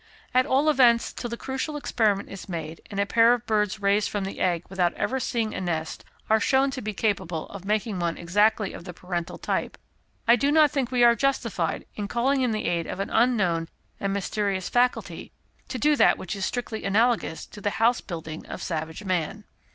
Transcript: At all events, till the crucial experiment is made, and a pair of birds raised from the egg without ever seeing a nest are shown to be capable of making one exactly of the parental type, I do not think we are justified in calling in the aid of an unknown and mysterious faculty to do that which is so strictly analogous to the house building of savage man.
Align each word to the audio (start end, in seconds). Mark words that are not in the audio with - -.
At 0.33 0.47
all 0.47 0.67
events, 0.67 1.13
till 1.13 1.29
the 1.29 1.37
crucial 1.37 1.77
experiment 1.77 2.27
is 2.27 2.49
made, 2.49 2.81
and 2.89 2.99
a 2.99 3.05
pair 3.05 3.35
of 3.35 3.45
birds 3.45 3.79
raised 3.83 4.09
from 4.09 4.23
the 4.23 4.39
egg 4.39 4.63
without 4.67 4.95
ever 4.95 5.19
seeing 5.19 5.53
a 5.53 5.61
nest 5.61 6.03
are 6.27 6.39
shown 6.39 6.71
to 6.71 6.81
be 6.81 6.91
capable 6.91 7.45
of 7.49 7.65
making 7.65 7.99
one 7.99 8.17
exactly 8.17 8.73
of 8.73 8.85
the 8.85 8.95
parental 8.95 9.37
type, 9.37 9.77
I 10.27 10.35
do 10.37 10.51
not 10.51 10.71
think 10.71 10.89
we 10.89 11.03
are 11.03 11.13
justified 11.13 11.85
in 11.93 12.07
calling 12.07 12.41
in 12.41 12.49
the 12.49 12.65
aid 12.65 12.87
of 12.87 12.99
an 12.99 13.11
unknown 13.11 13.69
and 13.99 14.11
mysterious 14.11 14.69
faculty 14.69 15.31
to 15.67 15.77
do 15.77 15.95
that 15.95 16.17
which 16.17 16.35
is 16.35 16.45
so 16.45 16.47
strictly 16.47 16.83
analogous 16.83 17.45
to 17.45 17.61
the 17.61 17.69
house 17.77 18.01
building 18.01 18.43
of 18.47 18.63
savage 18.63 19.03
man. 19.03 19.43